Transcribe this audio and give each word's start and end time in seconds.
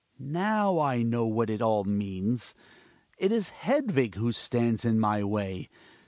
Hjalmar. 0.19 0.31
Now 0.31 0.79
I 0.79 1.03
know 1.03 1.27
what 1.27 1.51
it 1.51 1.61
all 1.61 1.83
means. 1.83 2.55
It 3.19 3.31
is 3.31 3.49
Hed 3.49 3.91
vig 3.91 4.15
who 4.15 4.31
stands 4.31 4.83
in 4.83 4.99
my 4.99 5.23
way. 5.23 5.69